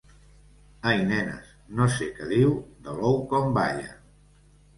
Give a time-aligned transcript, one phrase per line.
[0.91, 1.51] Ai, nenes,
[1.81, 2.57] no sé què diu
[2.89, 3.95] de l'ou com balla.